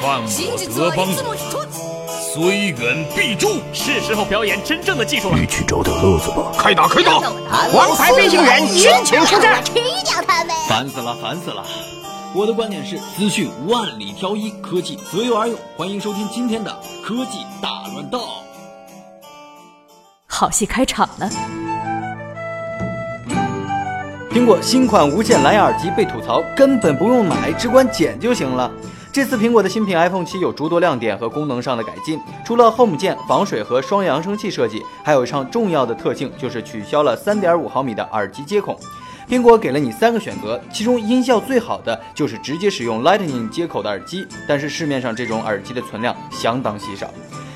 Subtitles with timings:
[0.00, 1.22] 犯我德邦祖
[2.32, 3.60] 虽远必诛。
[3.74, 5.38] 是时候表演真正的技术了。
[5.38, 6.50] 你去找点乐子吧！
[6.56, 7.18] 开打，开打！
[7.74, 9.62] 王牌飞行员申请出战。
[9.62, 10.56] 吃掉他们！
[10.68, 11.62] 烦死了，烦死了！
[12.34, 15.58] 我的观点是：资讯万里挑一，科技择优而用。
[15.76, 16.70] 欢迎收听今天的
[17.04, 18.22] 科技大乱斗。
[20.26, 21.30] 好戏开场了。
[24.30, 28.70] 苹果新款无线蓝牙耳机被吐槽，根本不用买，只管捡就行了。
[29.12, 38.78] 这次苹果的新品 iPhone 7有诸多亮点和功能上的改进，除了 Home 键、防水和双扬声器设计，还有一项重要的特性就是取消了3.5毫米的耳机接孔。
[39.28, 47.12] 苹果给了你三个选择，其中音效最好的就是直接使用 Lightning 接口的耳机，但是市面上这种耳机的存量相当稀少。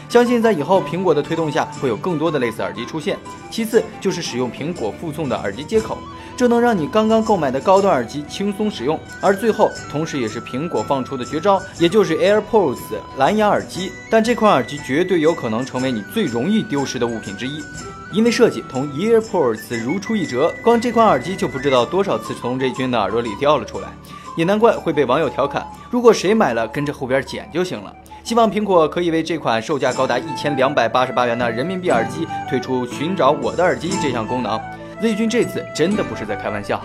[0.08, 3.16] 相信在以后苹果的推动下，会有更多的类似耳机出现。
[3.48, 5.98] 其次就是使用苹果附送的耳机接口，
[6.36, 8.98] 这能让你刚刚购买的高端耳机轻松使用。
[9.20, 12.78] 而最后，同时也是苹果放出的绝招，也就是 AirPods
[13.16, 13.92] 蓝牙耳机。
[14.10, 17.62] 但这款耳机绝对有可能成为你最容易丢失的物品之一。
[18.12, 23.88] 因为设计同 EarPods 如出一辙，光这款耳机就不知道多少次从瑞军的耳朵里掉了出来，
[24.36, 25.66] 也难怪会被网友调侃。
[25.90, 27.92] 如果谁买了，跟着后边捡就行了。
[28.22, 34.58] 希望苹果可以为这款售价高达一千两百八十八元的人民币耳机推出“寻找我的耳机”这项功能。
[35.04, 36.82] 瑞军这次真的不是在开玩笑。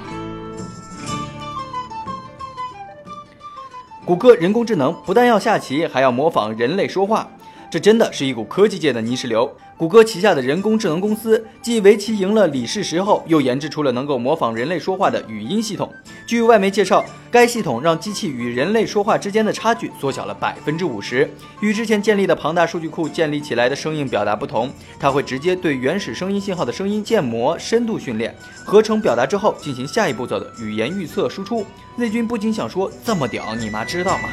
[4.03, 7.25] 谷歌人工智能不但要下棋，还要模仿人类说话，
[7.69, 9.51] 这真的是一股科技界的泥石流。
[9.77, 15.93] 谷歌旗下的人工智能公司继围棋赢了李世石后，又研制出了能够模仿人类说话的语音系统。
[16.25, 21.29] 据外媒介绍，该系统让机器与人类说话之间的差距缩小了百分之五十。
[21.61, 31.65] 与之前建立的庞大数据库建立起来的声音表达不同，它会直接对原始声音信号的声音建模、深度训练、合成表达之后，进行下一步骤的语言预测输出。
[31.95, 34.29] 内军不禁想说：这么屌，你妈知道吗？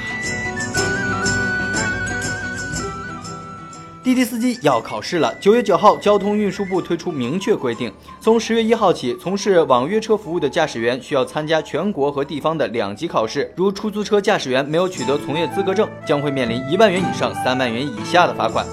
[4.07, 5.35] 滴滴司机要考试了。
[5.41, 13.53] 九月九号，交通运输部推出明确规定，从十月一号起，从事网约车服务的驾驶员需要参加全国和地方的两级考试。
[13.57, 18.65] 如出租车驾驶员没有取得从业资格证，将会面临一万元以上三万元以下的罚款。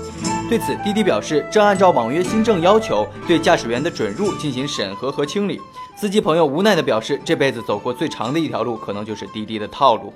[0.48, 5.60] 对此，滴滴表示正按照网约新政要求，对驾驶员的准入进行审核和清理。
[5.96, 10.14] 司机朋友无奈地表示，这辈子走过最长的一条路，可能就是滴滴的套路。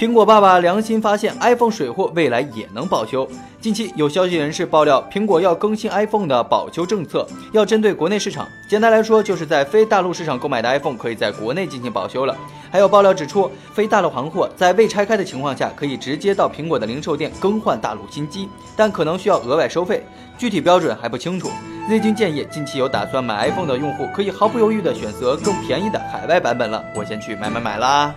[0.00, 3.28] 苹果爸爸良心发现，iPhone 水货未来也能保修。
[3.60, 8.48] 近期有消息人士爆料，苹果要更新 iPhone 的保修政策，要针对国内市场。
[8.66, 12.34] 简单来说，就是在非大陆市场购买的 iPhone 可以在国内进行保修了。
[12.70, 20.02] 还有爆料指出，非大陆行货在未拆开的情况下，可以直接到苹果的零售店更换大陆新机，但可能需要额外收费，
[20.38, 21.50] 具体标准还不清楚。
[21.90, 26.82] 瑞军建议，近期有打算买 iPhone 的用户可以毫不犹豫地选择更便宜的海外版本了。
[26.96, 28.14] 我先去买买买啦！